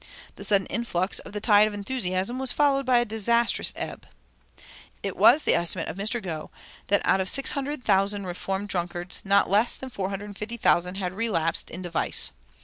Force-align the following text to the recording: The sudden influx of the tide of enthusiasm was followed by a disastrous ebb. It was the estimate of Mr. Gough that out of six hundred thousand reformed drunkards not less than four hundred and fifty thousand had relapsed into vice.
The 0.35 0.43
sudden 0.43 0.65
influx 0.65 1.19
of 1.19 1.31
the 1.31 1.39
tide 1.39 1.67
of 1.67 1.75
enthusiasm 1.75 2.39
was 2.39 2.51
followed 2.51 2.87
by 2.87 2.97
a 2.97 3.05
disastrous 3.05 3.71
ebb. 3.75 4.07
It 5.03 5.15
was 5.15 5.43
the 5.43 5.53
estimate 5.53 5.89
of 5.89 5.95
Mr. 5.97 6.19
Gough 6.19 6.49
that 6.87 7.03
out 7.05 7.21
of 7.21 7.29
six 7.29 7.51
hundred 7.51 7.85
thousand 7.85 8.25
reformed 8.25 8.69
drunkards 8.69 9.21
not 9.23 9.47
less 9.47 9.77
than 9.77 9.91
four 9.91 10.09
hundred 10.09 10.25
and 10.25 10.37
fifty 10.39 10.57
thousand 10.57 10.95
had 10.95 11.13
relapsed 11.13 11.69
into 11.69 11.91
vice. 11.91 12.31